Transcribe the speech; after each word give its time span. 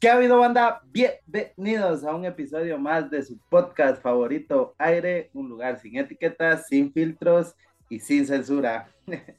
¿Qué 0.00 0.08
ha 0.08 0.14
habido, 0.14 0.38
banda? 0.38 0.80
Bienvenidos 0.86 2.04
a 2.04 2.14
un 2.14 2.24
episodio 2.24 2.78
más 2.78 3.10
de 3.10 3.22
su 3.22 3.36
podcast 3.50 4.00
favorito, 4.00 4.74
Aire, 4.78 5.28
un 5.34 5.50
lugar 5.50 5.78
sin 5.78 5.98
etiquetas, 5.98 6.68
sin 6.68 6.90
filtros 6.90 7.54
y 7.90 8.00
sin 8.00 8.26
censura. 8.26 8.88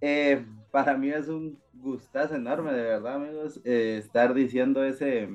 Eh, 0.00 0.46
para 0.70 0.96
mí 0.96 1.10
es 1.10 1.26
un 1.26 1.60
gustazo 1.72 2.36
enorme, 2.36 2.72
de 2.72 2.82
verdad, 2.82 3.16
amigos, 3.16 3.60
eh, 3.64 3.96
estar 3.98 4.32
diciendo 4.32 4.84
ese 4.84 5.28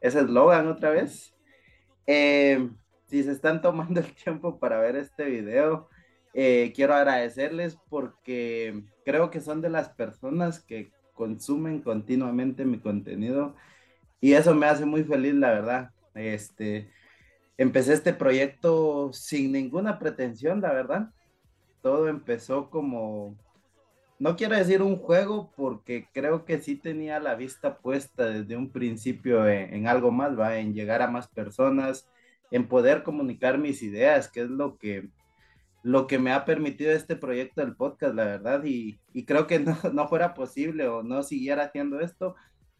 ese 0.00 0.20
eslogan 0.20 0.68
otra 0.68 0.90
vez. 0.90 1.34
Eh, 2.06 2.70
si 3.06 3.24
se 3.24 3.32
están 3.32 3.60
tomando 3.60 3.98
el 3.98 4.14
tiempo 4.14 4.60
para 4.60 4.78
ver 4.78 4.94
este 4.94 5.24
video, 5.24 5.88
quiero 6.32 6.94
agradecerles 6.94 7.76
porque 7.88 8.84
creo 9.04 9.30
que 9.30 9.40
son 9.40 9.60
de 9.60 9.70
las 9.70 9.88
personas 9.88 10.62
que 10.62 10.92
consumen 11.14 11.80
continuamente 11.80 12.64
mi 12.64 12.78
contenido 12.78 13.54
y 14.24 14.32
eso 14.32 14.54
me 14.54 14.64
hace 14.64 14.86
muy 14.86 15.04
feliz, 15.04 15.34
la 15.34 15.50
verdad. 15.50 15.90
Este, 16.14 16.90
empecé 17.58 17.92
este 17.92 18.14
proyecto 18.14 19.12
sin 19.12 19.52
ninguna 19.52 19.98
pretensión, 19.98 20.62
la 20.62 20.72
verdad. 20.72 21.10
Todo 21.82 22.08
empezó 22.08 22.70
como, 22.70 23.36
no 24.18 24.34
quiero 24.36 24.56
decir 24.56 24.80
un 24.80 24.96
juego, 24.96 25.52
porque 25.56 26.08
creo 26.14 26.46
que 26.46 26.58
sí 26.60 26.76
tenía 26.76 27.20
la 27.20 27.34
vista 27.34 27.76
puesta 27.76 28.24
desde 28.26 28.56
un 28.56 28.70
principio 28.70 29.46
en, 29.46 29.86
algo 29.86 30.10
más, 30.10 30.38
va, 30.38 30.56
en 30.56 30.72
llegar 30.72 31.02
a 31.02 31.10
más 31.10 31.28
personas, 31.28 32.08
en 32.50 32.66
poder 32.66 33.02
comunicar 33.02 33.58
mis 33.58 33.82
ideas, 33.82 34.28
que 34.28 34.40
es 34.40 34.48
lo 34.48 34.78
que 34.78 35.10
lo 35.84 36.06
que 36.06 36.18
me 36.18 36.32
ha 36.32 36.46
permitido 36.46 36.92
este 36.92 37.14
proyecto 37.14 37.60
del 37.60 37.76
podcast, 37.76 38.14
la 38.14 38.24
verdad, 38.24 38.64
y, 38.64 38.98
creo 39.26 39.46
que 39.46 39.58
no, 39.60 39.76
no, 39.92 40.08
fuera 40.08 40.34
posible 40.34 40.88
o 40.88 41.02
no 41.02 41.22
siguiera 41.22 41.64
haciendo 41.64 42.00
esto 42.00 42.34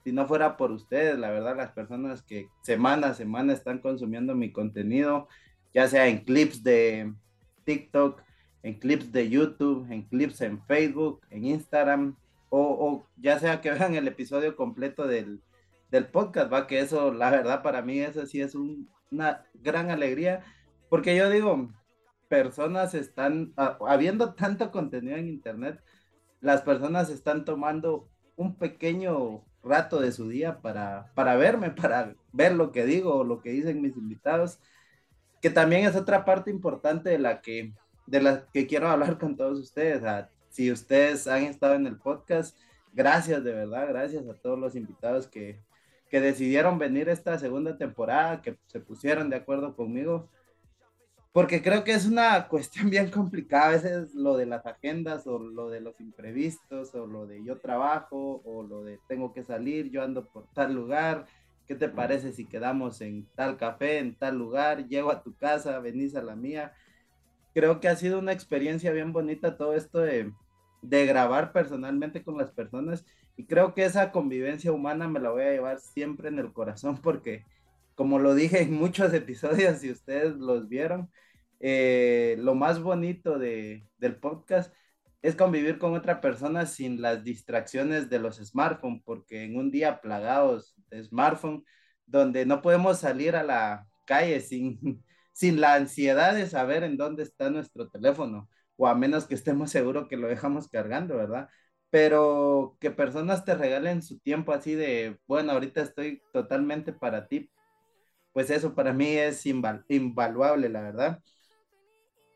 si 0.04 0.12
no 0.12 0.26
fuera 0.26 0.58
por 0.58 0.70
ustedes, 0.70 1.18
la 1.18 1.30
verdad, 1.30 1.56
las 1.56 1.72
personas 1.72 2.22
que 2.22 2.48
semana 2.62 3.08
a 3.08 3.14
semana 3.14 3.54
están 3.54 3.78
consumiendo 3.78 4.34
mi 4.34 4.52
contenido, 4.52 5.28
ya 5.72 5.88
sea 5.88 6.08
en 6.08 6.24
clips 6.24 6.62
de 6.62 7.14
TikTok, 7.64 8.22
en 8.62 8.78
clips 8.78 9.10
de 9.12 9.30
YouTube, 9.30 9.90
en 9.90 10.02
clips 10.02 10.42
en 10.42 10.62
Facebook, 10.66 11.22
en 11.30 11.46
Instagram, 11.46 12.16
o, 12.50 13.06
ya 13.16 13.38
sea 13.38 13.60
que 13.62 13.70
vean 13.72 13.94
el 13.94 14.06
episodio 14.06 14.56
completo 14.56 15.06
del, 15.06 15.40
del, 15.90 16.06
podcast, 16.06 16.52
va, 16.52 16.66
que 16.66 16.80
eso, 16.80 17.12
la 17.12 17.30
verdad, 17.30 17.62
para 17.62 17.80
mí, 17.80 17.98
eso 18.00 18.26
sí 18.26 18.42
es 18.42 18.54
una 18.54 19.46
gran 19.54 19.90
alegría, 19.90 20.44
porque 20.90 21.16
yo 21.16 21.30
digo, 21.30 21.70
personas 22.28 22.94
están, 22.94 23.52
habiendo 23.86 24.34
tanto 24.34 24.70
contenido 24.70 25.16
en 25.16 25.28
Internet, 25.28 25.80
las 26.40 26.62
personas 26.62 27.10
están 27.10 27.44
tomando 27.44 28.08
un 28.36 28.56
pequeño 28.56 29.44
rato 29.62 30.00
de 30.00 30.12
su 30.12 30.28
día 30.28 30.60
para, 30.60 31.10
para 31.14 31.36
verme, 31.36 31.70
para 31.70 32.14
ver 32.32 32.54
lo 32.54 32.72
que 32.72 32.84
digo 32.84 33.16
o 33.16 33.24
lo 33.24 33.40
que 33.40 33.50
dicen 33.50 33.80
mis 33.80 33.96
invitados, 33.96 34.58
que 35.40 35.50
también 35.50 35.86
es 35.86 35.96
otra 35.96 36.24
parte 36.24 36.50
importante 36.50 37.10
de 37.10 37.18
la 37.18 37.40
que, 37.40 37.72
de 38.06 38.22
la 38.22 38.46
que 38.52 38.66
quiero 38.66 38.88
hablar 38.88 39.18
con 39.18 39.36
todos 39.36 39.58
ustedes. 39.58 40.02
si 40.50 40.70
ustedes 40.70 41.26
han 41.26 41.44
estado 41.44 41.74
en 41.74 41.86
el 41.86 41.96
podcast, 41.96 42.56
gracias 42.92 43.42
de 43.42 43.52
verdad, 43.52 43.88
gracias 43.88 44.26
a 44.28 44.34
todos 44.34 44.58
los 44.58 44.76
invitados 44.76 45.26
que, 45.26 45.60
que 46.10 46.20
decidieron 46.20 46.78
venir 46.78 47.08
esta 47.08 47.38
segunda 47.38 47.76
temporada, 47.76 48.42
que 48.42 48.58
se 48.66 48.80
pusieron 48.80 49.30
de 49.30 49.36
acuerdo 49.36 49.74
conmigo 49.74 50.28
porque 51.34 51.62
creo 51.62 51.82
que 51.82 51.90
es 51.90 52.06
una 52.06 52.46
cuestión 52.48 52.90
bien 52.90 53.10
complicada 53.10 53.66
a 53.66 53.70
veces 53.70 54.14
lo 54.14 54.36
de 54.36 54.46
las 54.46 54.64
agendas 54.66 55.26
o 55.26 55.40
lo 55.40 55.68
de 55.68 55.80
los 55.80 56.00
imprevistos 56.00 56.94
o 56.94 57.08
lo 57.08 57.26
de 57.26 57.42
yo 57.44 57.58
trabajo 57.58 58.40
o 58.44 58.62
lo 58.62 58.84
de 58.84 59.00
tengo 59.08 59.32
que 59.32 59.42
salir, 59.42 59.90
yo 59.90 60.04
ando 60.04 60.26
por 60.26 60.46
tal 60.54 60.72
lugar, 60.72 61.26
¿qué 61.66 61.74
te 61.74 61.88
parece 61.88 62.32
si 62.32 62.46
quedamos 62.46 63.00
en 63.00 63.26
tal 63.34 63.56
café, 63.56 63.98
en 63.98 64.14
tal 64.14 64.38
lugar, 64.38 64.86
llego 64.86 65.10
a 65.10 65.24
tu 65.24 65.36
casa, 65.36 65.80
venís 65.80 66.14
a 66.14 66.22
la 66.22 66.36
mía? 66.36 66.72
Creo 67.52 67.80
que 67.80 67.88
ha 67.88 67.96
sido 67.96 68.20
una 68.20 68.32
experiencia 68.32 68.92
bien 68.92 69.12
bonita 69.12 69.56
todo 69.56 69.74
esto 69.74 69.98
de, 69.98 70.32
de 70.82 71.06
grabar 71.06 71.52
personalmente 71.52 72.22
con 72.22 72.38
las 72.38 72.52
personas 72.52 73.04
y 73.36 73.46
creo 73.46 73.74
que 73.74 73.84
esa 73.84 74.12
convivencia 74.12 74.70
humana 74.70 75.08
me 75.08 75.18
la 75.18 75.30
voy 75.30 75.42
a 75.42 75.50
llevar 75.50 75.80
siempre 75.80 76.28
en 76.28 76.38
el 76.38 76.52
corazón 76.52 76.98
porque 76.98 77.44
como 77.94 78.18
lo 78.18 78.34
dije 78.34 78.62
en 78.62 78.74
muchos 78.74 79.12
episodios, 79.14 79.78
si 79.80 79.90
ustedes 79.90 80.36
los 80.36 80.68
vieron, 80.68 81.10
eh, 81.60 82.36
lo 82.40 82.54
más 82.54 82.82
bonito 82.82 83.38
de, 83.38 83.88
del 83.98 84.16
podcast 84.16 84.72
es 85.22 85.36
convivir 85.36 85.78
con 85.78 85.94
otra 85.94 86.20
persona 86.20 86.66
sin 86.66 87.00
las 87.00 87.24
distracciones 87.24 88.10
de 88.10 88.18
los 88.18 88.36
smartphones, 88.36 89.02
porque 89.06 89.44
en 89.44 89.56
un 89.56 89.70
día 89.70 90.02
plagados 90.02 90.74
de 90.90 91.02
smartphone, 91.02 91.64
donde 92.04 92.44
no 92.44 92.60
podemos 92.60 92.98
salir 92.98 93.34
a 93.34 93.42
la 93.42 93.86
calle 94.04 94.40
sin, 94.40 95.02
sin 95.32 95.60
la 95.60 95.74
ansiedad 95.74 96.34
de 96.34 96.46
saber 96.46 96.84
en 96.84 96.98
dónde 96.98 97.22
está 97.22 97.48
nuestro 97.50 97.88
teléfono, 97.88 98.50
o 98.76 98.86
a 98.86 98.94
menos 98.94 99.26
que 99.26 99.34
estemos 99.34 99.70
seguros 99.70 100.08
que 100.08 100.18
lo 100.18 100.28
dejamos 100.28 100.68
cargando, 100.68 101.16
¿verdad? 101.16 101.48
Pero 101.90 102.76
que 102.80 102.90
personas 102.90 103.44
te 103.46 103.54
regalen 103.54 104.02
su 104.02 104.18
tiempo 104.18 104.52
así 104.52 104.74
de, 104.74 105.18
bueno, 105.26 105.52
ahorita 105.52 105.80
estoy 105.80 106.22
totalmente 106.32 106.92
para 106.92 107.28
ti, 107.28 107.50
pues 108.34 108.50
eso 108.50 108.74
para 108.74 108.92
mí 108.92 109.06
es 109.16 109.46
invaluable, 109.46 110.68
la 110.68 110.82
verdad. 110.82 111.22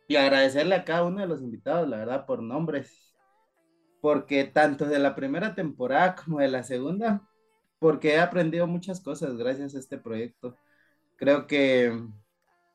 Y 0.09 0.17
agradecerle 0.17 0.77
a 0.77 0.85
cada 0.85 1.05
uno 1.05 1.21
de 1.21 1.27
los 1.27 1.43
invitados, 1.43 1.89
la 1.89 1.99
verdad, 1.99 2.25
por 2.25 2.43
nombres. 2.43 3.15
Porque 4.01 4.45
tanto 4.45 4.87
de 4.87 5.01
la 5.01 5.17
primera 5.17 5.55
temporada 5.55 6.15
como 6.15 6.39
de 6.39 6.49
la 6.49 6.63
segunda, 6.63 7.29
porque 7.81 8.15
he 8.15 8.21
aprendido 8.21 8.67
muchas 8.69 9.01
cosas 9.01 9.37
gracias 9.37 9.75
a 9.75 9.81
este 9.81 9.99
proyecto. 9.99 10.57
Creo 11.17 11.47
que 11.49 11.93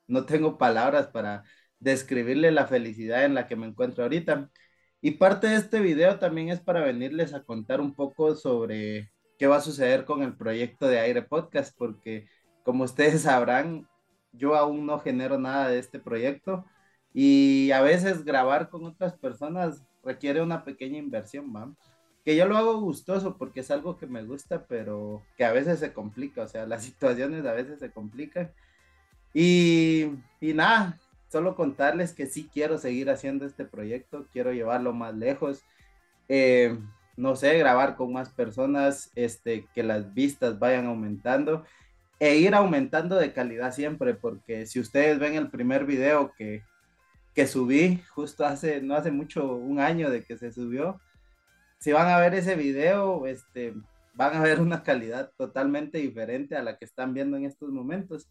no 0.07 0.25
tengo 0.25 0.57
palabras 0.57 1.07
para 1.07 1.43
describirle 1.79 2.51
la 2.51 2.67
felicidad 2.67 3.25
en 3.25 3.35
la 3.35 3.47
que 3.47 3.55
me 3.55 3.67
encuentro 3.67 4.03
ahorita. 4.03 4.51
Y 5.01 5.11
parte 5.11 5.47
de 5.47 5.55
este 5.55 5.79
video 5.79 6.19
también 6.19 6.49
es 6.49 6.59
para 6.59 6.81
venirles 6.81 7.33
a 7.33 7.43
contar 7.43 7.79
un 7.81 7.95
poco 7.95 8.35
sobre 8.35 9.11
qué 9.39 9.47
va 9.47 9.57
a 9.57 9.61
suceder 9.61 10.05
con 10.05 10.23
el 10.23 10.35
proyecto 10.35 10.87
de 10.87 10.99
Aire 10.99 11.21
Podcast, 11.23 11.75
porque 11.77 12.27
como 12.63 12.83
ustedes 12.83 13.21
sabrán, 13.23 13.87
yo 14.31 14.55
aún 14.55 14.85
no 14.85 14.99
genero 14.99 15.37
nada 15.37 15.69
de 15.69 15.79
este 15.79 15.99
proyecto 15.99 16.65
y 17.13 17.71
a 17.71 17.81
veces 17.81 18.25
grabar 18.25 18.69
con 18.69 18.85
otras 18.85 19.13
personas 19.13 19.83
requiere 20.03 20.41
una 20.41 20.63
pequeña 20.63 20.97
inversión, 20.97 21.53
¿va? 21.55 21.71
Que 22.25 22.35
yo 22.35 22.47
lo 22.47 22.57
hago 22.57 22.79
gustoso 22.79 23.37
porque 23.37 23.59
es 23.59 23.69
algo 23.69 23.97
que 23.97 24.07
me 24.07 24.23
gusta, 24.23 24.65
pero 24.65 25.21
que 25.37 25.45
a 25.45 25.51
veces 25.51 25.79
se 25.79 25.93
complica, 25.93 26.41
o 26.41 26.47
sea, 26.47 26.65
las 26.67 26.83
situaciones 26.83 27.45
a 27.45 27.53
veces 27.53 27.79
se 27.79 27.91
complican. 27.91 28.51
Y, 29.33 30.11
y 30.41 30.53
nada, 30.53 30.99
solo 31.29 31.55
contarles 31.55 32.13
que 32.13 32.27
sí 32.27 32.49
quiero 32.51 32.77
seguir 32.77 33.09
haciendo 33.09 33.45
este 33.45 33.65
proyecto, 33.65 34.27
quiero 34.31 34.51
llevarlo 34.53 34.93
más 34.93 35.15
lejos. 35.15 35.63
Eh, 36.29 36.77
no 37.15 37.35
sé, 37.35 37.57
grabar 37.57 37.95
con 37.95 38.11
más 38.13 38.29
personas, 38.29 39.11
este, 39.15 39.67
que 39.73 39.83
las 39.83 40.13
vistas 40.13 40.57
vayan 40.59 40.87
aumentando 40.87 41.63
e 42.19 42.37
ir 42.37 42.55
aumentando 42.55 43.15
de 43.17 43.33
calidad 43.33 43.73
siempre, 43.73 44.13
porque 44.13 44.65
si 44.65 44.79
ustedes 44.79 45.19
ven 45.19 45.35
el 45.35 45.49
primer 45.49 45.85
video 45.85 46.33
que, 46.37 46.63
que 47.33 47.47
subí 47.47 48.01
justo 48.09 48.45
hace, 48.45 48.81
no 48.81 48.95
hace 48.95 49.11
mucho, 49.11 49.55
un 49.55 49.79
año 49.79 50.09
de 50.09 50.23
que 50.23 50.37
se 50.37 50.51
subió, 50.51 51.01
si 51.79 51.91
van 51.91 52.07
a 52.07 52.19
ver 52.19 52.33
ese 52.33 52.55
video, 52.55 53.27
este, 53.27 53.73
van 54.13 54.35
a 54.35 54.41
ver 54.41 54.61
una 54.61 54.83
calidad 54.83 55.31
totalmente 55.37 55.97
diferente 55.97 56.55
a 56.55 56.63
la 56.63 56.77
que 56.77 56.85
están 56.85 57.13
viendo 57.13 57.35
en 57.35 57.45
estos 57.45 57.69
momentos. 57.71 58.29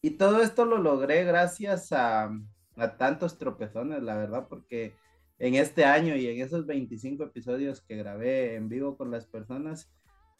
Y 0.00 0.12
todo 0.12 0.42
esto 0.42 0.64
lo 0.64 0.78
logré 0.78 1.24
gracias 1.24 1.92
a, 1.92 2.30
a 2.76 2.96
tantos 2.96 3.38
tropezones, 3.38 4.02
la 4.02 4.16
verdad, 4.16 4.46
porque 4.48 4.94
en 5.38 5.56
este 5.56 5.84
año 5.84 6.16
y 6.16 6.28
en 6.28 6.40
esos 6.40 6.66
25 6.66 7.24
episodios 7.24 7.80
que 7.80 7.96
grabé 7.96 8.54
en 8.54 8.68
vivo 8.68 8.96
con 8.96 9.10
las 9.10 9.26
personas, 9.26 9.90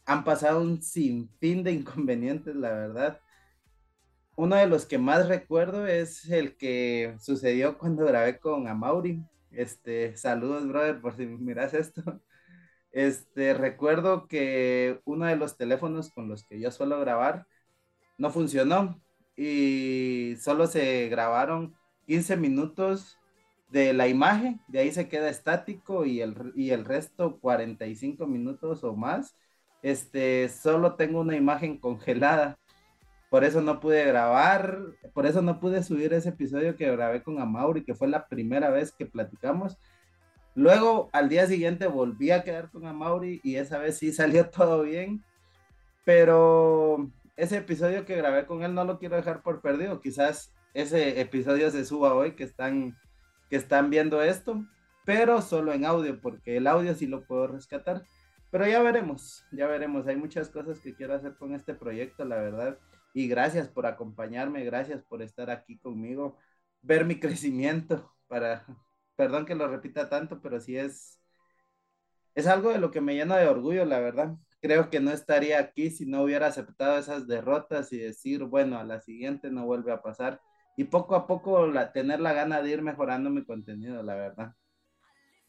han 0.05 0.25
pasado 0.25 0.61
un 0.61 0.83
sinfín 0.83 1.63
de 1.65 1.73
inconvenientes, 1.73 2.55
la 2.57 2.71
verdad. 2.71 3.21
Uno 4.37 4.57
de 4.57 4.67
los 4.67 4.87
que 4.87 4.99
más 4.99 5.29
recuerdo 5.29 5.87
es 5.87 6.29
el 6.31 6.57
que 6.57 7.17
sucedió 7.21 7.79
cuando 7.79 8.05
grabé 8.07 8.39
con 8.39 8.67
Amaury. 8.67 9.23
Este, 9.51 10.17
saludos, 10.17 10.67
brother, 10.67 11.01
por 11.01 11.17
si 11.17 11.27
miras 11.27 11.75
esto. 11.75 12.03
Este, 12.93 13.55
recuerdo 13.55 14.29
que 14.29 15.01
uno 15.07 15.25
de 15.25 15.37
los 15.37 15.57
teléfonos 15.57 16.11
con 16.11 16.29
los 16.29 16.45
que 16.45 16.61
yo 16.61 16.71
suelo 16.71 17.01
grabar 17.01 17.47
no 18.19 18.31
funcionó 18.31 19.01
y 19.35 20.37
solo 20.39 20.67
se 20.67 21.09
grabaron 21.09 21.75
15 22.07 22.37
minutos 22.37 23.19
de 23.71 23.95
la 23.95 24.09
imagen, 24.09 24.61
de 24.69 24.81
ahí 24.81 24.93
se 24.93 25.09
queda 25.09 25.31
estático 25.31 26.05
y 26.05 26.21
el, 26.21 26.53
y 26.55 26.71
el 26.71 26.85
resto 26.85 27.39
45 27.41 28.27
minutos 28.27 28.85
o 28.85 28.95
más, 28.95 29.35
este, 29.83 30.49
solo 30.49 30.95
tengo 30.95 31.21
una 31.21 31.37
imagen 31.37 31.79
congelada. 31.79 32.59
Por 33.31 33.45
eso 33.45 33.63
no 33.63 33.81
pude 33.81 34.05
grabar, 34.05 34.79
por 35.15 35.27
eso 35.27 35.41
no 35.43 35.59
pude 35.59 35.83
subir 35.83 36.13
ese 36.13 36.31
episodio 36.31 36.77
que 36.77 36.91
grabé 36.91 37.23
con 37.23 37.41
Amauri, 37.41 37.85
que 37.85 37.95
fue 37.95 38.09
la 38.09 38.29
primera 38.29 38.71
vez 38.71 38.93
que 38.93 39.07
platicamos. 39.07 39.79
Luego, 40.55 41.09
al 41.13 41.29
día 41.29 41.47
siguiente, 41.47 41.87
volví 41.87 42.31
a 42.31 42.45
quedar 42.45 42.71
con 42.71 42.87
Amauri 42.87 43.41
y 43.43 43.57
esa 43.57 43.79
vez 43.79 43.99
sí 43.99 44.13
salió 44.13 44.51
todo 44.51 44.83
bien. 44.83 45.25
Pero 46.05 47.09
ese 47.37 47.59
episodio 47.59 48.05
que 48.05 48.17
grabé 48.17 48.47
con 48.47 48.63
él 48.63 48.75
no 48.75 48.85
lo 48.85 48.99
quiero 48.99 49.17
dejar 49.17 49.43
por 49.43 49.61
perdido. 49.61 50.01
Quizás 50.01 50.53
ese 50.75 51.21
episodio 51.21 51.71
se 51.71 51.85
suba 51.85 52.15
hoy 52.15 52.33
que 52.33 52.45
están, 52.45 52.97
que 53.49 53.57
están 53.57 53.91
viendo 53.91 54.23
esto, 54.23 54.65
pero 55.05 55.43
solo 55.43 55.73
en 55.73 55.85
audio, 55.85 56.21
porque 56.21 56.57
el 56.57 56.67
audio 56.67 56.95
sí 56.95 57.07
lo 57.07 57.25
puedo 57.25 57.47
rescatar. 57.47 58.03
Pero 58.53 58.69
ya 58.69 58.81
veremos, 58.83 59.45
ya 59.51 59.67
veremos. 59.67 60.07
Hay 60.07 60.15
muchas 60.15 60.49
cosas 60.49 60.79
que 60.79 60.95
quiero 60.95 61.15
hacer 61.15 61.37
con 61.37 61.55
este 61.57 61.75
proyecto, 61.75 62.25
la 62.25 62.37
verdad. 62.37 62.79
Y 63.15 63.27
gracias 63.27 63.69
por 63.69 63.87
acompañarme, 63.87 64.65
gracias 64.65 65.03
por 65.03 65.23
estar 65.23 65.51
aquí 65.51 65.79
conmigo, 65.79 66.39
ver 66.83 67.05
mi 67.05 67.19
crecimiento 67.21 68.15
para, 68.29 68.65
perdón 69.17 69.45
que 69.45 69.57
lo 69.57 69.67
repita 69.67 70.09
tanto, 70.09 70.41
pero 70.41 70.61
sí 70.61 70.77
es, 70.77 71.19
es 72.37 72.47
algo 72.47 72.71
de 72.71 72.79
lo 72.79 72.93
que 72.93 73.01
me 73.01 73.17
llena 73.17 73.37
de 73.39 73.49
orgullo, 73.49 73.85
la 73.85 73.99
verdad 73.99 74.39
creo 74.63 74.91
que 74.91 75.01
no 75.01 75.11
estaría 75.11 75.59
aquí 75.59 75.91
si 75.91 76.07
no 76.07 76.23
hubiera 76.23 76.47
aceptado 76.47 76.97
esas 76.99 77.27
derrotas 77.27 77.93
y 77.93 77.99
decir, 77.99 78.45
bueno, 78.45 78.79
a 78.79 78.85
la 78.85 79.01
siguiente 79.01 79.51
no 79.51 79.67
vuelve 79.67 79.93
a 79.93 80.03
pasar. 80.03 80.41
Y 80.77 80.85
poco 80.85 81.17
a 81.17 81.27
poco 81.27 81.67
la, 81.67 81.93
tener 81.93 82.21
la 82.21 82.33
gana 82.33 82.63
de 82.63 82.71
ir 82.71 82.83
mejorando 82.83 83.29
mi 83.29 83.45
contenido, 83.45 84.03
la 84.03 84.15
verdad. 84.15 84.55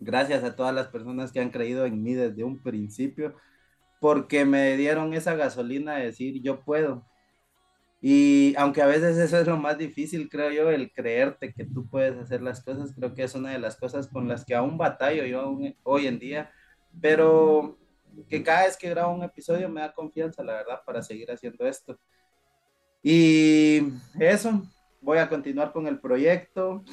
Gracias 0.03 0.43
a 0.43 0.55
todas 0.55 0.73
las 0.73 0.87
personas 0.87 1.31
que 1.31 1.39
han 1.39 1.49
creído 1.49 1.85
en 1.85 2.03
mí 2.03 2.13
desde 2.13 2.43
un 2.43 2.61
principio, 2.61 3.35
porque 3.99 4.45
me 4.45 4.75
dieron 4.77 5.13
esa 5.13 5.35
gasolina 5.35 5.95
de 5.95 6.05
decir, 6.05 6.41
yo 6.41 6.61
puedo. 6.61 7.05
Y 8.01 8.53
aunque 8.57 8.81
a 8.81 8.85
veces 8.85 9.17
eso 9.17 9.39
es 9.39 9.47
lo 9.47 9.55
más 9.55 9.77
difícil, 9.77 10.29
creo 10.29 10.51
yo, 10.51 10.69
el 10.69 10.91
creerte 10.91 11.53
que 11.53 11.63
tú 11.63 11.87
puedes 11.87 12.17
hacer 12.17 12.41
las 12.41 12.61
cosas, 12.61 12.93
creo 12.93 13.13
que 13.13 13.23
es 13.23 13.33
una 13.33 13.51
de 13.51 13.59
las 13.59 13.77
cosas 13.77 14.07
con 14.09 14.27
las 14.27 14.43
que 14.43 14.55
aún 14.55 14.77
batallo 14.77 15.25
yo 15.25 15.57
hoy 15.83 16.07
en 16.07 16.19
día. 16.19 16.51
Pero 16.99 17.79
que 18.29 18.43
cada 18.43 18.65
vez 18.65 18.75
que 18.75 18.89
grabo 18.89 19.13
un 19.13 19.23
episodio 19.23 19.69
me 19.69 19.79
da 19.79 19.93
confianza, 19.93 20.43
la 20.43 20.53
verdad, 20.53 20.81
para 20.85 21.01
seguir 21.01 21.31
haciendo 21.31 21.65
esto. 21.65 21.97
Y 23.01 23.81
eso, 24.19 24.61
voy 24.99 25.17
a 25.19 25.29
continuar 25.29 25.71
con 25.71 25.87
el 25.87 25.99
proyecto. 25.99 26.83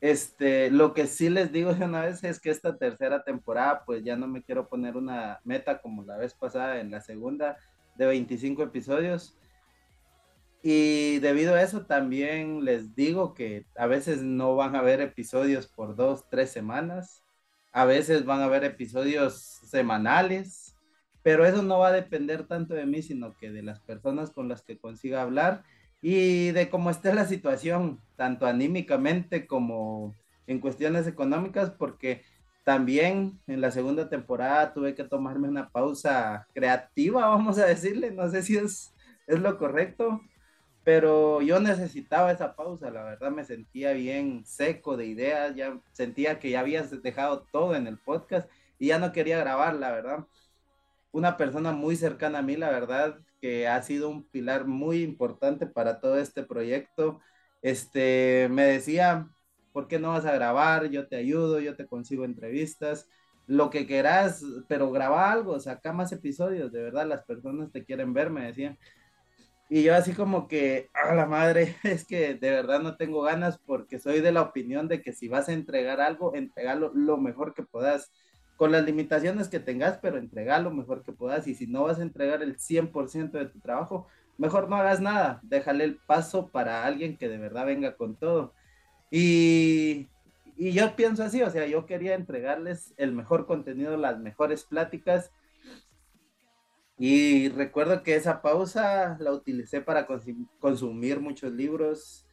Este, 0.00 0.70
lo 0.70 0.94
que 0.94 1.06
sí 1.06 1.28
les 1.28 1.52
digo 1.52 1.74
de 1.74 1.84
una 1.84 2.02
vez 2.02 2.24
es 2.24 2.40
que 2.40 2.50
esta 2.50 2.76
tercera 2.78 3.22
temporada, 3.22 3.84
pues 3.84 4.02
ya 4.02 4.16
no 4.16 4.26
me 4.26 4.42
quiero 4.42 4.68
poner 4.68 4.96
una 4.96 5.40
meta 5.44 5.80
como 5.82 6.02
la 6.04 6.16
vez 6.16 6.32
pasada 6.32 6.80
en 6.80 6.90
la 6.90 7.02
segunda 7.02 7.58
de 7.96 8.06
25 8.06 8.62
episodios. 8.62 9.36
Y 10.62 11.18
debido 11.20 11.54
a 11.54 11.62
eso 11.62 11.86
también 11.86 12.64
les 12.64 12.94
digo 12.94 13.34
que 13.34 13.66
a 13.76 13.86
veces 13.86 14.22
no 14.22 14.56
van 14.56 14.74
a 14.74 14.80
haber 14.80 15.00
episodios 15.00 15.66
por 15.66 15.96
dos, 15.96 16.28
tres 16.30 16.50
semanas. 16.50 17.22
A 17.72 17.84
veces 17.84 18.24
van 18.24 18.40
a 18.40 18.44
haber 18.44 18.64
episodios 18.64 19.34
semanales, 19.66 20.76
pero 21.22 21.44
eso 21.44 21.62
no 21.62 21.78
va 21.78 21.88
a 21.88 21.92
depender 21.92 22.46
tanto 22.46 22.74
de 22.74 22.86
mí, 22.86 23.02
sino 23.02 23.36
que 23.36 23.50
de 23.50 23.62
las 23.62 23.80
personas 23.80 24.30
con 24.30 24.48
las 24.48 24.62
que 24.62 24.78
consiga 24.78 25.22
hablar 25.22 25.62
y 26.02 26.50
de 26.52 26.70
cómo 26.70 26.90
esté 26.90 27.12
la 27.14 27.26
situación, 27.26 28.00
tanto 28.16 28.46
anímicamente 28.46 29.46
como 29.46 30.14
en 30.46 30.60
cuestiones 30.60 31.06
económicas, 31.06 31.70
porque 31.70 32.22
también 32.64 33.40
en 33.46 33.60
la 33.60 33.70
segunda 33.70 34.08
temporada 34.08 34.72
tuve 34.72 34.94
que 34.94 35.04
tomarme 35.04 35.48
una 35.48 35.68
pausa 35.68 36.46
creativa, 36.54 37.26
vamos 37.28 37.58
a 37.58 37.66
decirle, 37.66 38.10
no 38.10 38.28
sé 38.30 38.42
si 38.42 38.56
es, 38.56 38.92
es 39.26 39.38
lo 39.40 39.58
correcto, 39.58 40.20
pero 40.84 41.42
yo 41.42 41.60
necesitaba 41.60 42.32
esa 42.32 42.56
pausa, 42.56 42.90
la 42.90 43.04
verdad 43.04 43.30
me 43.30 43.44
sentía 43.44 43.92
bien 43.92 44.44
seco 44.46 44.96
de 44.96 45.06
ideas, 45.06 45.54
ya 45.54 45.78
sentía 45.92 46.38
que 46.38 46.50
ya 46.50 46.60
habías 46.60 47.02
dejado 47.02 47.46
todo 47.52 47.76
en 47.76 47.86
el 47.86 47.98
podcast 47.98 48.48
y 48.78 48.88
ya 48.88 48.98
no 48.98 49.12
quería 49.12 49.38
grabar, 49.38 49.74
la 49.74 49.90
verdad. 49.92 50.26
Una 51.12 51.36
persona 51.36 51.72
muy 51.72 51.96
cercana 51.96 52.38
a 52.38 52.42
mí, 52.42 52.56
la 52.56 52.70
verdad, 52.70 53.18
que 53.40 53.68
ha 53.68 53.82
sido 53.82 54.08
un 54.08 54.28
pilar 54.28 54.66
muy 54.66 55.02
importante 55.02 55.66
para 55.66 56.00
todo 56.00 56.18
este 56.18 56.42
proyecto, 56.42 57.20
este, 57.62 58.48
me 58.50 58.64
decía, 58.64 59.28
¿por 59.72 59.88
qué 59.88 59.98
no 59.98 60.10
vas 60.10 60.26
a 60.26 60.34
grabar? 60.34 60.90
Yo 60.90 61.08
te 61.08 61.16
ayudo, 61.16 61.60
yo 61.60 61.76
te 61.76 61.86
consigo 61.86 62.24
entrevistas, 62.24 63.08
lo 63.46 63.70
que 63.70 63.86
quieras, 63.86 64.44
pero 64.68 64.90
graba 64.92 65.32
algo, 65.32 65.58
saca 65.58 65.92
más 65.92 66.12
episodios, 66.12 66.70
de 66.72 66.82
verdad, 66.82 67.06
las 67.06 67.24
personas 67.24 67.72
te 67.72 67.84
quieren 67.84 68.12
ver, 68.12 68.30
me 68.30 68.46
decían. 68.46 68.78
Y 69.68 69.84
yo 69.84 69.94
así 69.94 70.12
como 70.14 70.48
que, 70.48 70.90
a 70.94 71.14
la 71.14 71.26
madre, 71.26 71.76
es 71.84 72.04
que 72.04 72.34
de 72.34 72.50
verdad 72.50 72.80
no 72.80 72.96
tengo 72.96 73.22
ganas 73.22 73.58
porque 73.58 73.98
soy 73.98 74.20
de 74.20 74.32
la 74.32 74.42
opinión 74.42 74.88
de 74.88 75.02
que 75.02 75.12
si 75.12 75.28
vas 75.28 75.48
a 75.48 75.52
entregar 75.52 76.00
algo, 76.00 76.34
entregalo 76.34 76.92
lo 76.94 77.18
mejor 77.18 77.54
que 77.54 77.62
puedas 77.62 78.12
con 78.60 78.72
las 78.72 78.84
limitaciones 78.84 79.48
que 79.48 79.58
tengas, 79.58 79.96
pero 80.02 80.18
entrega 80.18 80.58
lo 80.58 80.70
mejor 80.70 81.02
que 81.02 81.12
puedas. 81.12 81.46
Y 81.46 81.54
si 81.54 81.66
no 81.66 81.84
vas 81.84 81.98
a 81.98 82.02
entregar 82.02 82.42
el 82.42 82.58
100% 82.58 83.30
de 83.30 83.46
tu 83.46 83.58
trabajo, 83.58 84.06
mejor 84.36 84.68
no 84.68 84.76
hagas 84.76 85.00
nada. 85.00 85.40
Déjale 85.42 85.82
el 85.84 85.96
paso 85.96 86.50
para 86.50 86.84
alguien 86.84 87.16
que 87.16 87.30
de 87.30 87.38
verdad 87.38 87.64
venga 87.64 87.96
con 87.96 88.16
todo. 88.16 88.52
Y, 89.10 90.10
y 90.58 90.72
yo 90.72 90.94
pienso 90.94 91.22
así, 91.22 91.40
o 91.40 91.48
sea, 91.48 91.66
yo 91.66 91.86
quería 91.86 92.14
entregarles 92.14 92.92
el 92.98 93.12
mejor 93.12 93.46
contenido, 93.46 93.96
las 93.96 94.18
mejores 94.18 94.64
pláticas. 94.64 95.32
Y 96.98 97.48
recuerdo 97.48 98.02
que 98.02 98.14
esa 98.14 98.42
pausa 98.42 99.16
la 99.20 99.32
utilicé 99.32 99.80
para 99.80 100.06
consumir 100.58 101.18
muchos 101.18 101.50
libros, 101.50 102.26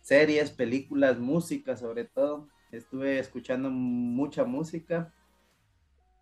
series, 0.00 0.50
películas, 0.50 1.20
música 1.20 1.76
sobre 1.76 2.04
todo. 2.04 2.48
Estuve 2.72 3.20
escuchando 3.20 3.70
mucha 3.70 4.42
música 4.42 5.14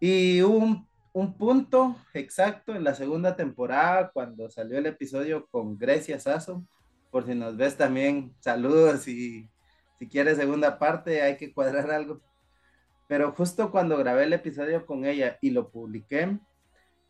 y 0.01 0.41
un, 0.43 0.87
un 1.13 1.37
punto 1.37 1.97
exacto 2.13 2.75
en 2.75 2.85
la 2.85 2.95
segunda 2.95 3.37
temporada, 3.37 4.11
cuando 4.13 4.51
salió 4.51 4.79
el 4.79 4.87
episodio 4.87 5.47
con 5.47 5.79
Grecia 5.79 6.21
Sasso, 6.21 6.65
por 7.11 7.25
si 7.25 7.35
nos 7.35 7.57
ves 7.57 7.77
también, 7.77 8.35
saludos 8.41 9.09
y 9.09 9.49
si 9.99 10.09
quieres 10.09 10.37
segunda 10.37 10.79
parte 10.79 11.23
hay 11.23 11.37
que 11.37 11.55
cuadrar 11.55 11.91
algo. 11.91 12.21
Pero 13.09 13.33
justo 13.33 13.71
cuando 13.71 13.97
grabé 13.97 14.25
el 14.25 14.33
episodio 14.33 14.85
con 14.85 15.07
ella 15.07 15.39
y 15.41 15.51
lo 15.51 15.71
publiqué, 15.71 16.39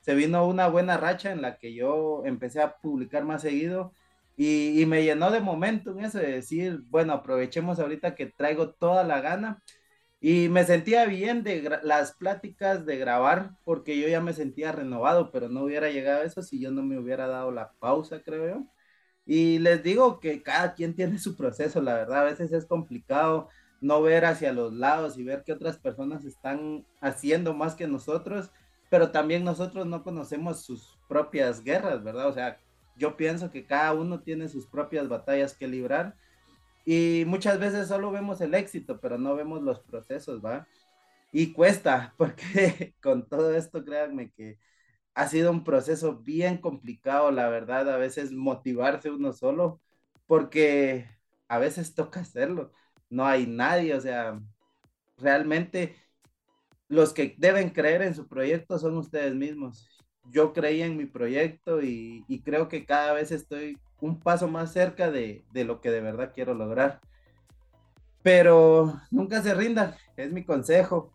se 0.00 0.14
vino 0.14 0.46
una 0.46 0.68
buena 0.68 0.96
racha 0.96 1.32
en 1.32 1.42
la 1.42 1.58
que 1.58 1.74
yo 1.74 2.22
empecé 2.24 2.60
a 2.60 2.76
publicar 2.76 3.24
más 3.24 3.42
seguido 3.42 3.92
y, 4.36 4.80
y 4.80 4.86
me 4.86 5.02
llenó 5.02 5.32
de 5.32 5.40
momento 5.40 5.90
en 5.90 6.04
eso 6.04 6.18
de 6.18 6.30
decir, 6.30 6.82
bueno, 6.90 7.14
aprovechemos 7.14 7.80
ahorita 7.80 8.14
que 8.14 8.26
traigo 8.26 8.74
toda 8.74 9.02
la 9.02 9.20
gana 9.20 9.62
y 10.20 10.48
me 10.48 10.64
sentía 10.64 11.04
bien 11.06 11.42
de 11.42 11.80
las 11.82 12.12
pláticas 12.14 12.86
de 12.86 12.96
grabar, 12.96 13.52
porque 13.64 13.98
yo 13.98 14.08
ya 14.08 14.20
me 14.20 14.32
sentía 14.32 14.72
renovado, 14.72 15.30
pero 15.30 15.48
no 15.48 15.62
hubiera 15.64 15.90
llegado 15.90 16.22
a 16.22 16.24
eso 16.24 16.42
si 16.42 16.60
yo 16.60 16.70
no 16.70 16.82
me 16.82 16.98
hubiera 16.98 17.26
dado 17.28 17.52
la 17.52 17.72
pausa, 17.78 18.22
creo 18.22 18.48
yo. 18.48 18.66
Y 19.26 19.58
les 19.58 19.82
digo 19.82 20.20
que 20.20 20.42
cada 20.42 20.74
quien 20.74 20.94
tiene 20.94 21.18
su 21.18 21.36
proceso, 21.36 21.82
la 21.82 21.94
verdad, 21.94 22.20
a 22.20 22.24
veces 22.24 22.52
es 22.52 22.66
complicado 22.66 23.48
no 23.80 24.00
ver 24.02 24.24
hacia 24.24 24.52
los 24.52 24.72
lados 24.72 25.18
y 25.18 25.24
ver 25.24 25.44
que 25.44 25.52
otras 25.52 25.78
personas 25.78 26.24
están 26.24 26.86
haciendo 27.00 27.54
más 27.54 27.74
que 27.74 27.86
nosotros, 27.86 28.50
pero 28.90 29.10
también 29.10 29.44
nosotros 29.44 29.86
no 29.86 30.02
conocemos 30.02 30.64
sus 30.64 30.98
propias 31.08 31.62
guerras, 31.62 32.02
¿verdad? 32.02 32.28
O 32.28 32.32
sea, 32.32 32.58
yo 32.96 33.16
pienso 33.16 33.50
que 33.50 33.66
cada 33.66 33.92
uno 33.92 34.20
tiene 34.20 34.48
sus 34.48 34.66
propias 34.66 35.08
batallas 35.08 35.54
que 35.54 35.68
librar 35.68 36.16
y 36.86 37.24
muchas 37.26 37.58
veces 37.58 37.88
solo 37.88 38.10
vemos 38.12 38.40
el 38.40 38.54
éxito, 38.54 39.00
pero 39.00 39.18
no 39.18 39.36
vemos 39.36 39.62
los 39.62 39.80
procesos, 39.80 40.42
¿va? 40.42 40.66
Y 41.32 41.52
cuesta, 41.52 42.14
porque 42.18 42.94
con 43.02 43.28
todo 43.28 43.54
esto, 43.54 43.84
créanme 43.84 44.30
que 44.32 44.58
ha 45.14 45.28
sido 45.28 45.50
un 45.50 45.64
proceso 45.64 46.18
bien 46.18 46.58
complicado, 46.58 47.30
la 47.32 47.48
verdad, 47.48 47.90
a 47.90 47.98
veces 47.98 48.32
motivarse 48.32 49.10
uno 49.10 49.32
solo, 49.32 49.80
porque 50.26 51.08
a 51.48 51.58
veces 51.58 51.94
toca 51.94 52.20
hacerlo, 52.20 52.72
no 53.10 53.26
hay 53.26 53.46
nadie, 53.46 53.94
o 53.94 54.00
sea, 54.00 54.40
realmente 55.18 55.96
los 56.88 57.12
que 57.12 57.34
deben 57.38 57.70
creer 57.70 58.02
en 58.02 58.14
su 58.14 58.28
proyecto 58.28 58.78
son 58.78 58.96
ustedes 58.96 59.34
mismos. 59.34 59.88
Yo 60.30 60.52
creí 60.52 60.82
en 60.82 60.96
mi 60.96 61.06
proyecto 61.06 61.82
y, 61.82 62.24
creo 62.44 62.68
que 62.68 62.84
cada 62.84 63.12
vez 63.12 63.32
estoy 63.32 63.78
un 64.00 64.20
paso 64.20 64.48
más 64.48 64.72
cerca 64.72 65.10
de, 65.10 65.44
de, 65.52 65.64
lo 65.64 65.80
que 65.80 65.90
de 65.90 66.00
verdad 66.00 66.32
quiero 66.34 66.54
lograr. 66.54 67.00
Pero 68.22 69.00
nunca 69.10 69.42
se 69.42 69.54
rindan, 69.54 69.94
es 70.16 70.32
mi 70.32 70.44
consejo. 70.44 71.12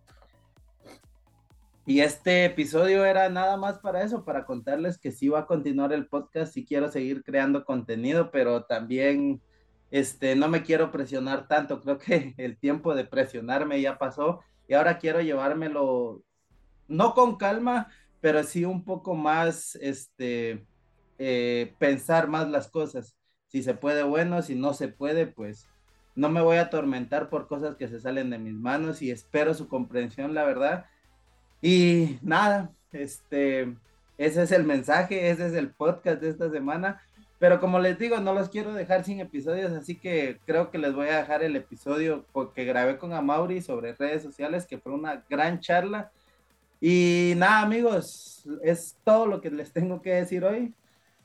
Y 1.85 2.01
este 2.01 2.45
episodio 2.45 3.05
era 3.05 3.27
nada 3.29 3.57
más 3.57 3.79
para 3.79 4.03
eso, 4.03 4.23
para 4.23 4.45
contarles 4.45 4.97
que 4.97 5.11
sí 5.11 5.29
va 5.29 5.39
a 5.39 5.45
continuar 5.47 5.91
el 5.91 6.07
podcast, 6.07 6.53
sí 6.53 6.63
quiero 6.63 6.91
seguir 6.91 7.23
creando 7.23 7.65
contenido, 7.65 8.31
pero 8.31 8.63
también 8.65 9.41
este, 9.89 10.35
no 10.35 10.47
me 10.47 10.63
quiero 10.63 10.91
presionar 10.91 11.47
tanto, 11.47 11.81
creo 11.81 11.97
que 11.97 12.33
el 12.37 12.57
tiempo 12.57 12.95
de 12.95 13.05
presionarme 13.05 13.81
ya 13.81 13.97
pasó 13.97 14.41
y 14.67 14.73
ahora 14.73 14.99
quiero 14.99 15.21
llevármelo, 15.21 16.23
no 16.87 17.13
con 17.13 17.37
calma, 17.37 17.89
pero 18.21 18.43
sí 18.43 18.63
un 18.63 18.85
poco 18.85 19.15
más, 19.15 19.75
este, 19.75 20.65
eh, 21.23 21.75
pensar 21.77 22.27
más 22.27 22.49
las 22.49 22.67
cosas. 22.67 23.15
Si 23.47 23.61
se 23.61 23.75
puede, 23.75 24.01
bueno, 24.01 24.41
si 24.41 24.55
no 24.55 24.73
se 24.73 24.87
puede, 24.87 25.27
pues 25.27 25.67
no 26.15 26.29
me 26.29 26.41
voy 26.41 26.57
a 26.57 26.63
atormentar 26.63 27.29
por 27.29 27.47
cosas 27.47 27.75
que 27.75 27.87
se 27.87 27.99
salen 27.99 28.31
de 28.31 28.39
mis 28.39 28.55
manos 28.55 29.03
y 29.03 29.11
espero 29.11 29.53
su 29.53 29.67
comprensión, 29.67 30.33
la 30.33 30.45
verdad. 30.45 30.87
Y 31.61 32.17
nada, 32.23 32.71
este, 32.91 33.75
ese 34.17 34.41
es 34.41 34.51
el 34.51 34.63
mensaje, 34.63 35.29
ese 35.29 35.45
es 35.45 35.53
el 35.53 35.69
podcast 35.69 36.21
de 36.21 36.29
esta 36.29 36.49
semana. 36.49 37.03
Pero 37.37 37.59
como 37.59 37.77
les 37.77 37.99
digo, 37.99 38.19
no 38.19 38.33
los 38.33 38.49
quiero 38.49 38.73
dejar 38.73 39.03
sin 39.03 39.19
episodios, 39.19 39.71
así 39.73 39.95
que 39.95 40.39
creo 40.47 40.71
que 40.71 40.79
les 40.79 40.95
voy 40.95 41.09
a 41.09 41.17
dejar 41.17 41.43
el 41.43 41.55
episodio 41.55 42.25
que 42.55 42.65
grabé 42.65 42.97
con 42.97 43.13
Amauri 43.13 43.61
sobre 43.61 43.93
redes 43.93 44.23
sociales, 44.23 44.65
que 44.65 44.79
fue 44.79 44.93
una 44.93 45.23
gran 45.29 45.59
charla. 45.59 46.11
Y 46.79 47.33
nada, 47.37 47.61
amigos, 47.61 48.43
es 48.63 48.97
todo 49.03 49.27
lo 49.27 49.39
que 49.39 49.51
les 49.51 49.71
tengo 49.71 50.01
que 50.01 50.15
decir 50.15 50.43
hoy. 50.43 50.73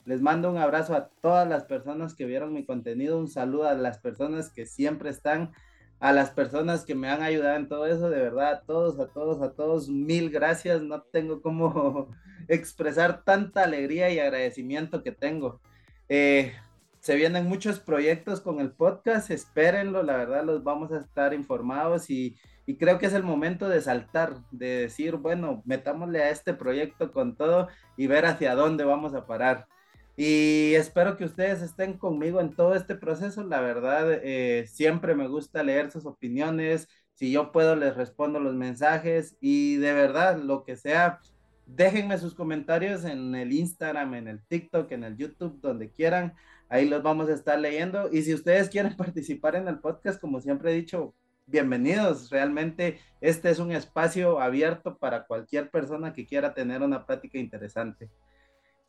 Les 0.07 0.23
mando 0.23 0.51
un 0.51 0.57
abrazo 0.57 0.95
a 0.95 1.09
todas 1.21 1.47
las 1.47 1.65
personas 1.65 2.15
que 2.15 2.25
vieron 2.25 2.55
mi 2.55 2.65
contenido, 2.65 3.19
un 3.19 3.29
saludo 3.29 3.69
a 3.69 3.75
las 3.75 3.99
personas 3.99 4.51
que 4.51 4.65
siempre 4.65 5.11
están 5.11 5.53
a 5.99 6.13
las 6.13 6.31
personas 6.31 6.85
que 6.85 6.95
me 6.95 7.09
han 7.09 7.23
ayudado 7.23 7.57
en 7.57 7.69
todo 7.69 7.87
eso, 7.87 8.11
de 8.11 8.21
verdad, 8.21 8.53
a 8.53 8.61
todos, 8.63 9.01
a 9.01 9.09
todos, 9.09 9.43
a 9.43 9.53
todos, 9.55 9.89
mil 9.89 10.31
gracias. 10.31 10.83
No 10.83 11.03
tengo 11.03 11.41
cómo 11.41 12.11
expresar 12.49 13.25
tanta 13.25 13.65
alegría 13.65 14.11
y 14.11 14.19
agradecimiento 14.19 15.03
que 15.03 15.13
tengo. 15.13 15.61
Eh, 16.09 16.53
se 17.01 17.15
vienen 17.15 17.47
muchos 17.47 17.79
proyectos 17.81 18.41
con 18.41 18.61
el 18.61 18.73
podcast, 18.73 19.31
espérenlo, 19.31 20.03
la 20.03 20.17
verdad 20.17 20.45
los 20.45 20.65
vamos 20.65 20.93
a 20.93 20.99
estar 20.99 21.33
informados 21.33 22.11
y, 22.11 22.37
y 22.67 22.77
creo 22.77 22.99
que 22.99 23.07
es 23.07 23.13
el 23.13 23.23
momento 23.23 23.69
de 23.69 23.81
saltar, 23.81 24.39
de 24.51 24.81
decir, 24.81 25.17
bueno, 25.17 25.63
metámosle 25.65 26.23
a 26.23 26.31
este 26.31 26.53
proyecto 26.53 27.13
con 27.13 27.37
todo 27.37 27.69
y 27.97 28.09
ver 28.09 28.27
hacia 28.27 28.55
dónde 28.55 28.85
vamos 28.85 29.15
a 29.15 29.25
parar. 29.25 29.67
Y 30.17 30.75
espero 30.75 31.19
que 31.19 31.25
ustedes 31.25 31.61
estén 31.61 31.99
conmigo 31.99 32.41
en 32.41 32.55
todo 32.55 32.75
este 32.75 32.95
proceso. 32.95 33.45
La 33.45 33.61
verdad, 33.61 34.21
eh, 34.23 34.67
siempre 34.67 35.15
me 35.15 35.29
gusta 35.29 35.63
leer 35.63 35.91
sus 35.91 36.07
opiniones. 36.07 36.89
Si 37.15 37.31
yo 37.31 37.53
puedo, 37.53 37.77
les 37.77 37.95
respondo 37.97 38.41
los 38.41 38.55
mensajes. 38.55 39.37
Y 39.41 39.77
de 39.77 39.93
verdad, 39.93 40.39
lo 40.39 40.65
que 40.65 40.77
sea, 40.77 41.21
déjenme 41.67 42.17
sus 42.19 42.35
comentarios 42.35 43.05
en 43.05 43.35
el 43.35 43.53
Instagram, 43.53 44.15
en 44.15 44.29
el 44.29 44.43
TikTok, 44.47 44.91
en 44.93 45.05
el 45.05 45.17
YouTube, 45.19 45.61
donde 45.61 45.91
quieran. 45.91 46.35
Ahí 46.71 46.89
los 46.89 47.03
vamos 47.03 47.29
a 47.29 47.35
estar 47.35 47.59
leyendo. 47.59 48.09
Y 48.11 48.23
si 48.23 48.33
ustedes 48.33 48.71
quieren 48.71 48.97
participar 48.97 49.55
en 49.57 49.69
el 49.69 49.81
podcast, 49.81 50.19
como 50.21 50.41
siempre 50.41 50.73
he 50.73 50.75
dicho, 50.77 51.15
bienvenidos. 51.47 52.31
Realmente 52.31 53.01
este 53.21 53.51
es 53.51 53.59
un 53.59 53.71
espacio 53.71 54.41
abierto 54.41 54.97
para 54.97 55.27
cualquier 55.27 55.71
persona 55.71 56.15
que 56.15 56.27
quiera 56.27 56.55
tener 56.55 56.83
una 56.83 57.05
práctica 57.05 57.39
interesante. 57.39 58.09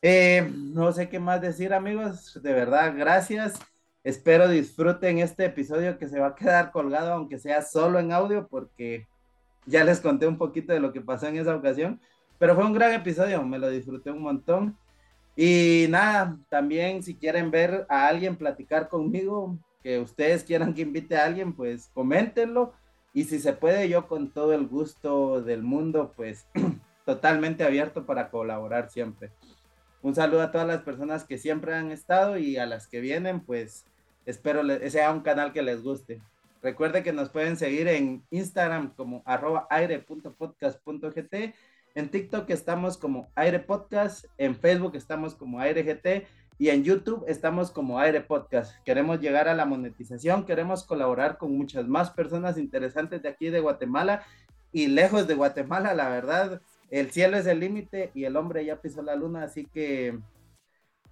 Eh, 0.01 0.47
no 0.55 0.91
sé 0.91 1.09
qué 1.09 1.19
más 1.19 1.41
decir, 1.41 1.73
amigos. 1.73 2.39
De 2.41 2.53
verdad, 2.53 2.93
gracias. 2.95 3.59
Espero 4.03 4.47
disfruten 4.47 5.19
este 5.19 5.45
episodio 5.45 5.97
que 5.97 6.07
se 6.07 6.19
va 6.19 6.27
a 6.27 6.35
quedar 6.35 6.71
colgado, 6.71 7.13
aunque 7.13 7.39
sea 7.39 7.61
solo 7.61 7.99
en 7.99 8.11
audio, 8.11 8.47
porque 8.47 9.07
ya 9.65 9.83
les 9.83 9.99
conté 9.99 10.27
un 10.27 10.37
poquito 10.37 10.71
de 10.71 10.79
lo 10.79 10.93
que 10.93 11.01
pasó 11.01 11.27
en 11.27 11.37
esa 11.37 11.55
ocasión. 11.55 11.99
Pero 12.37 12.55
fue 12.55 12.65
un 12.65 12.73
gran 12.73 12.93
episodio, 12.93 13.43
me 13.43 13.59
lo 13.59 13.69
disfruté 13.69 14.11
un 14.11 14.21
montón. 14.21 14.77
Y 15.35 15.87
nada, 15.89 16.37
también 16.49 17.03
si 17.03 17.15
quieren 17.15 17.51
ver 17.51 17.85
a 17.89 18.07
alguien 18.07 18.37
platicar 18.37 18.89
conmigo, 18.89 19.57
que 19.83 19.99
ustedes 19.99 20.43
quieran 20.43 20.73
que 20.73 20.81
invite 20.81 21.17
a 21.17 21.25
alguien, 21.25 21.53
pues 21.53 21.89
coméntenlo. 21.93 22.73
Y 23.13 23.25
si 23.25 23.39
se 23.39 23.53
puede, 23.53 23.89
yo 23.89 24.07
con 24.07 24.31
todo 24.31 24.53
el 24.53 24.67
gusto 24.67 25.41
del 25.41 25.63
mundo, 25.63 26.13
pues 26.15 26.47
totalmente 27.05 27.63
abierto 27.63 28.05
para 28.05 28.29
colaborar 28.29 28.89
siempre. 28.89 29.31
Un 30.01 30.15
saludo 30.15 30.41
a 30.41 30.51
todas 30.51 30.67
las 30.67 30.81
personas 30.81 31.23
que 31.23 31.37
siempre 31.37 31.73
han 31.73 31.91
estado 31.91 32.37
y 32.37 32.57
a 32.57 32.65
las 32.65 32.87
que 32.87 33.01
vienen, 33.01 33.39
pues 33.41 33.85
espero 34.25 34.61
que 34.65 34.89
sea 34.89 35.11
un 35.11 35.21
canal 35.21 35.53
que 35.53 35.61
les 35.61 35.81
guste. 35.81 36.21
Recuerde 36.61 37.03
que 37.03 37.13
nos 37.13 37.29
pueden 37.29 37.57
seguir 37.57 37.87
en 37.87 38.23
Instagram 38.29 38.93
como 38.95 39.23
arroba 39.25 39.67
aire.podcast.gt, 39.69 41.53
en 41.95 42.09
TikTok 42.11 42.49
estamos 42.51 42.97
como 42.97 43.27
Aire 43.35 43.59
Podcast, 43.59 44.25
en 44.37 44.55
Facebook 44.55 44.95
estamos 44.95 45.33
como 45.33 45.59
AireGT 45.59 46.27
y 46.59 46.69
en 46.69 46.83
YouTube 46.83 47.25
estamos 47.27 47.71
como 47.71 47.99
Aire 47.99 48.21
Podcast. 48.21 48.75
Queremos 48.83 49.19
llegar 49.19 49.47
a 49.47 49.55
la 49.55 49.65
monetización, 49.65 50.45
queremos 50.45 50.83
colaborar 50.83 51.37
con 51.37 51.57
muchas 51.57 51.87
más 51.87 52.11
personas 52.11 52.57
interesantes 52.57 53.23
de 53.23 53.29
aquí 53.29 53.49
de 53.49 53.61
Guatemala 53.61 54.23
y 54.71 54.87
lejos 54.87 55.27
de 55.27 55.33
Guatemala, 55.33 55.93
la 55.93 56.09
verdad 56.09 56.61
el 56.89 57.11
cielo 57.11 57.37
es 57.37 57.45
el 57.47 57.59
límite 57.59 58.11
y 58.13 58.25
el 58.25 58.37
hombre 58.37 58.65
ya 58.65 58.81
pisó 58.81 59.01
la 59.01 59.15
luna, 59.15 59.43
así 59.43 59.65
que 59.65 60.17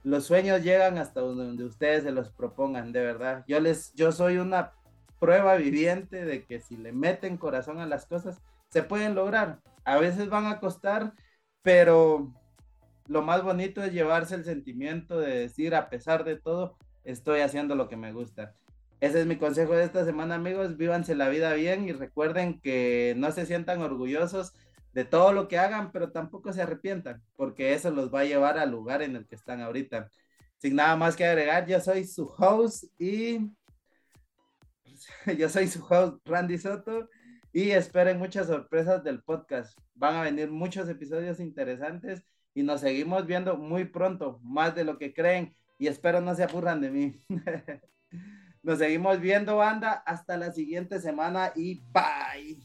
los 0.04 0.26
sueños 0.26 0.64
llegan 0.64 0.98
hasta 0.98 1.22
donde 1.22 1.64
ustedes 1.64 2.04
se 2.04 2.12
los 2.12 2.30
propongan, 2.30 2.92
de 2.92 3.02
verdad. 3.02 3.44
Yo 3.48 3.60
les, 3.60 3.94
yo 3.94 4.12
soy 4.12 4.38
una 4.38 4.74
prueba 5.20 5.56
viviente 5.56 6.24
de 6.24 6.46
que 6.46 6.60
si 6.60 6.78
le 6.78 6.92
meten 6.92 7.38
corazón 7.38 7.80
a 7.80 7.88
las 7.88 8.06
cosas, 8.06 8.42
se 8.70 8.84
pueden 8.84 9.16
lograr. 9.16 9.60
A 9.84 9.98
veces 9.98 10.30
van 10.30 10.46
a 10.46 10.60
costar, 10.60 11.14
pero 11.62 12.32
lo 13.08 13.22
más 13.22 13.44
bonito 13.44 13.84
es 13.84 13.94
llevarse 13.94 14.36
el 14.36 14.46
sentimiento 14.46 15.20
de 15.20 15.40
decir, 15.40 15.76
a 15.76 15.90
pesar 15.90 16.24
de 16.24 16.36
todo, 16.36 16.78
estoy 17.04 17.42
haciendo 17.42 17.76
lo 17.76 17.90
que 17.90 17.98
me 17.98 18.14
gusta. 18.14 18.54
Ese 19.00 19.22
es 19.22 19.26
mi 19.26 19.38
consejo 19.38 19.74
de 19.74 19.84
esta 19.84 20.06
semana, 20.06 20.36
amigos. 20.36 20.78
Vívanse 20.78 21.16
la 21.16 21.30
vida 21.30 21.54
bien 21.54 21.88
y 21.88 21.92
recuerden 21.92 22.60
que 22.62 23.14
no 23.18 23.32
se 23.32 23.46
sientan 23.46 23.82
orgullosos 23.82 24.54
de 24.96 25.04
todo 25.04 25.34
lo 25.34 25.50
que 25.50 25.58
hagan, 25.60 25.92
pero 25.92 26.14
tampoco 26.14 26.54
se 26.54 26.62
arrepientan, 26.62 27.22
porque 27.36 27.74
eso 27.74 27.92
los 27.92 28.14
va 28.14 28.22
a 28.22 28.26
llevar 28.26 28.58
al 28.58 28.72
lugar 28.72 29.02
en 29.02 29.18
el 29.18 29.28
que 29.28 29.36
están 29.36 29.60
ahorita. 29.60 30.10
Sin 30.56 30.78
nada 30.78 30.96
más 30.96 31.18
que 31.18 31.26
agregar, 31.26 31.68
yo 31.68 31.82
soy 31.82 32.06
su 32.06 32.34
host 32.38 32.86
y 32.98 33.52
yo 35.38 35.50
soy 35.50 35.68
su 35.68 35.86
host 35.86 36.26
Randy 36.26 36.58
Soto 36.58 37.10
y 37.52 37.72
esperen 37.72 38.18
muchas 38.18 38.48
sorpresas 38.48 39.04
del 39.04 39.22
podcast. 39.22 39.78
Van 39.96 40.16
a 40.16 40.22
venir 40.22 40.50
muchos 40.50 40.88
episodios 40.88 41.42
interesantes 41.42 42.24
y 42.54 42.64
nos 42.64 42.80
seguimos 42.80 43.28
viendo 43.28 43.58
muy 43.58 43.84
pronto, 43.84 44.40
más 44.44 44.76
de 44.76 44.86
lo 44.86 44.98
que 44.98 45.14
creen 45.14 45.58
y 45.78 45.88
espero 45.88 46.22
no 46.22 46.34
se 46.36 46.44
aburran 46.44 46.80
de 46.80 46.90
mí. 46.90 47.22
nos 48.64 48.80
seguimos 48.80 49.20
viendo, 49.20 49.58
banda. 49.58 49.92
Hasta 50.06 50.38
la 50.38 50.54
siguiente 50.54 51.02
semana 51.02 51.52
y 51.54 51.82
bye. 51.92 52.65